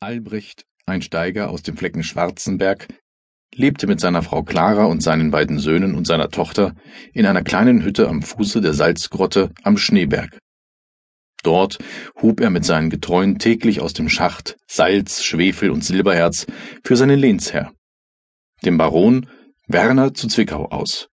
[0.00, 2.86] Albrecht, ein Steiger aus dem Flecken Schwarzenberg,
[3.52, 6.76] lebte mit seiner Frau Clara und seinen beiden Söhnen und seiner Tochter
[7.12, 10.38] in einer kleinen Hütte am Fuße der Salzgrotte am Schneeberg.
[11.42, 11.78] Dort
[12.22, 16.46] hub er mit seinen Getreuen täglich aus dem Schacht Salz, Schwefel und Silberherz
[16.84, 17.72] für seinen Lehnsherr,
[18.64, 19.28] dem Baron
[19.66, 21.08] Werner zu Zwickau aus.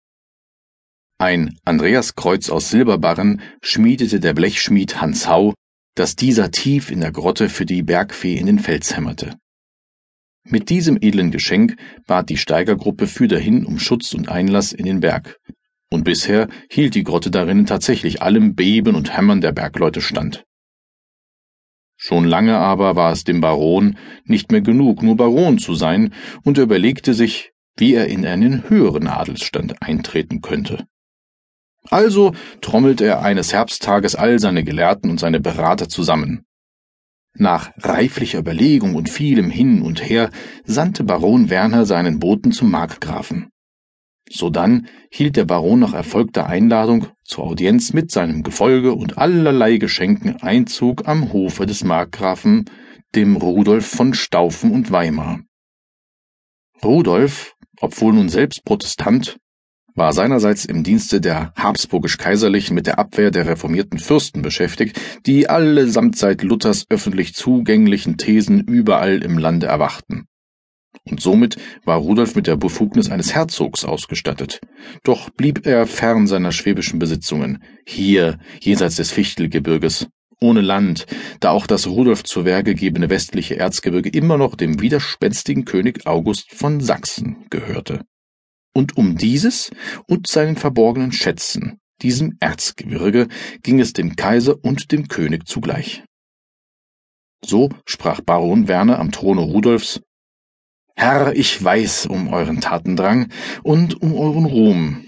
[1.18, 5.54] Ein Andreas Kreuz aus Silberbarren schmiedete der Blechschmied Hans Hau
[5.94, 9.36] das dieser tief in der Grotte für die Bergfee in den Fels hämmerte.
[10.46, 15.00] Mit diesem edlen Geschenk bat die Steigergruppe für dahin um Schutz und Einlass in den
[15.00, 15.38] Berg.
[15.90, 20.44] Und bisher hielt die Grotte darin tatsächlich allem Beben und Hämmern der Bergleute stand.
[21.96, 26.58] Schon lange aber war es dem Baron nicht mehr genug, nur Baron zu sein, und
[26.58, 30.86] er überlegte sich, wie er in einen höheren Adelsstand eintreten könnte.
[31.90, 36.44] Also trommelte er eines Herbsttages all seine Gelehrten und seine Berater zusammen.
[37.36, 40.30] Nach reiflicher Überlegung und vielem Hin und Her
[40.64, 43.50] sandte Baron Werner seinen Boten zum Markgrafen.
[44.30, 50.40] Sodann hielt der Baron nach erfolgter Einladung zur Audienz mit seinem Gefolge und allerlei Geschenken
[50.42, 52.70] Einzug am Hofe des Markgrafen,
[53.14, 55.40] dem Rudolf von Staufen und Weimar.
[56.82, 59.38] Rudolf, obwohl nun selbst Protestant,
[59.94, 66.18] war seinerseits im Dienste der Habsburgisch-Kaiserlichen mit der Abwehr der reformierten Fürsten beschäftigt, die allesamt
[66.18, 70.26] seit Luthers öffentlich zugänglichen Thesen überall im Lande erwachten.
[71.08, 74.60] Und somit war Rudolf mit der Befugnis eines Herzogs ausgestattet.
[75.02, 80.08] Doch blieb er fern seiner schwäbischen Besitzungen, hier jenseits des Fichtelgebirges,
[80.40, 81.06] ohne Land,
[81.40, 86.52] da auch das Rudolf zur Wehr gegebene westliche Erzgebirge immer noch dem widerspenstigen König August
[86.52, 88.00] von Sachsen gehörte
[88.74, 89.70] und um dieses
[90.06, 93.28] und seinen verborgenen Schätzen, diesem Erzgebirge,
[93.62, 96.04] ging es dem Kaiser und dem König zugleich.
[97.44, 100.00] So sprach Baron Werner am Throne Rudolfs
[100.96, 103.28] Herr, ich weiß um euren Tatendrang
[103.62, 105.06] und um euren Ruhm.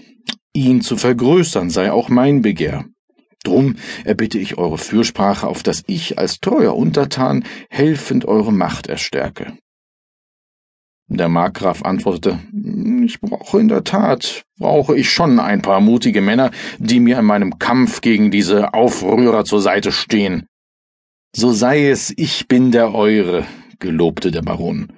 [0.53, 2.85] Ihn zu vergrößern sei auch mein Begehr.
[3.43, 9.57] Drum erbitte ich eure Fürsprache, auf dass ich als treuer Untertan helfend eure Macht erstärke.
[11.09, 12.39] Der Markgraf antwortete,
[13.05, 17.25] ich brauche in der Tat, brauche ich schon ein paar mutige Männer, die mir in
[17.25, 20.47] meinem Kampf gegen diese Aufrührer zur Seite stehen.
[21.33, 23.45] So sei es, ich bin der Eure,
[23.79, 24.91] gelobte der Baron.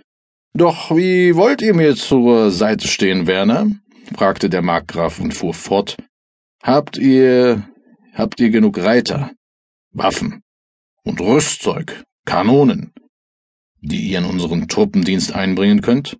[0.56, 3.68] Doch wie wollt ihr mir zur Seite stehen, Werner?
[4.16, 5.96] fragte der Markgraf und fuhr fort.
[6.64, 7.69] Habt ihr,
[8.14, 9.31] habt ihr genug Reiter,
[9.92, 10.42] Waffen
[11.03, 12.94] und Rüstzeug, Kanonen,
[13.81, 16.17] die ihr in unseren Truppendienst einbringen könnt?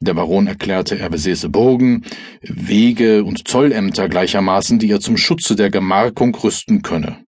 [0.00, 2.04] Der Baron erklärte, er besäße Burgen,
[2.42, 7.24] Wege und Zollämter gleichermaßen, die er zum Schutze der Gemarkung rüsten könne.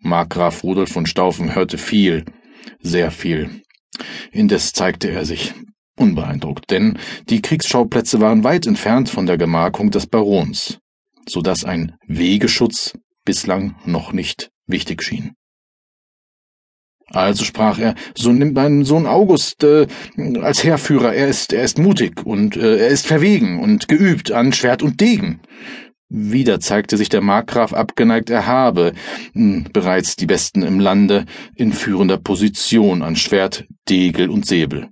[0.00, 2.24] Markgraf Rudolf von Staufen hörte viel,
[2.80, 3.62] sehr viel.
[4.32, 5.54] Indes zeigte er sich
[5.96, 10.78] unbeeindruckt, denn die Kriegsschauplätze waren weit entfernt von der Gemarkung des Barons,
[11.28, 15.34] so dass ein Wegeschutz bislang noch nicht wichtig schien.
[17.10, 19.86] Also sprach er, so nimmt mein Sohn August äh,
[20.40, 24.52] als Heerführer, er ist, er ist mutig und äh, er ist verwegen und geübt an
[24.52, 25.40] Schwert und Degen.
[26.10, 28.92] Wieder zeigte sich der Markgraf abgeneigt, er habe
[29.34, 31.24] mh, hm, bereits die Besten im Lande
[31.54, 34.88] in führender Position an Schwert, Degel und Säbel.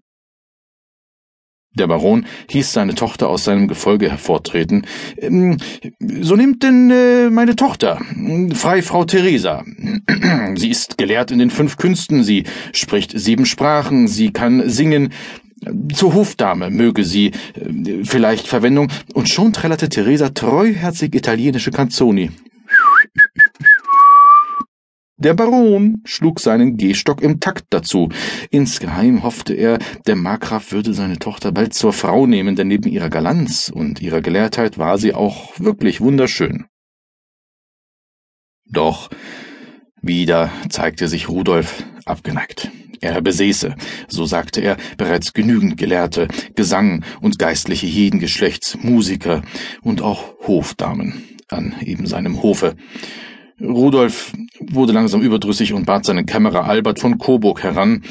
[1.77, 4.87] Der Baron hieß seine Tochter aus seinem Gefolge hervortreten.
[5.19, 5.59] Ähm,
[6.21, 8.01] so nimmt denn äh, meine Tochter,
[8.55, 9.65] Freifrau Theresa.
[10.57, 15.13] Sie ist gelehrt in den fünf Künsten, sie spricht sieben Sprachen, sie kann singen.
[15.95, 18.89] Zur Hofdame möge sie äh, vielleicht Verwendung.
[19.15, 22.31] Und schon trällerte Theresa treuherzig italienische Canzoni.
[25.27, 28.11] Der Baron schlug seinen Gehstock im Takt dazu.
[28.53, 33.11] Insgeheim hoffte er, der Markgraf würde seine Tochter bald zur Frau nehmen, denn neben ihrer
[33.11, 36.67] Galanz und ihrer Gelehrtheit war sie auch wirklich wunderschön.
[38.67, 39.11] Doch
[40.01, 42.71] wieder zeigte sich Rudolf abgeneigt.
[43.01, 43.75] Er besäße,
[44.07, 49.43] so sagte er, bereits genügend Gelehrte, Gesang und Geistliche jeden Geschlechts, Musiker
[49.83, 52.77] und auch Hofdamen an eben seinem Hofe.
[53.61, 58.05] Rudolf wurde langsam überdrüssig und bat seinen Kämmerer Albert von Coburg heran.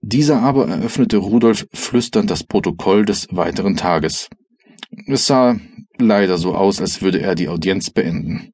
[0.00, 4.30] Dieser aber eröffnete Rudolf flüsternd das Protokoll des weiteren Tages.
[5.06, 5.58] Es sah
[5.98, 8.52] leider so aus, als würde er die Audienz beenden.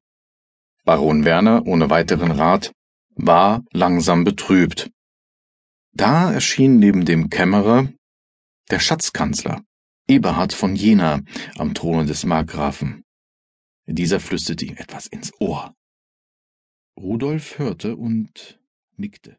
[0.83, 2.73] Baron Werner, ohne weiteren Rat,
[3.15, 4.91] war langsam betrübt.
[5.93, 7.89] Da erschien neben dem Kämmerer
[8.69, 9.61] der Schatzkanzler,
[10.07, 11.21] Eberhard von Jena,
[11.57, 13.03] am Throne des Markgrafen.
[13.87, 15.73] Dieser flüsterte ihm etwas ins Ohr.
[16.97, 18.59] Rudolf hörte und
[18.95, 19.37] nickte.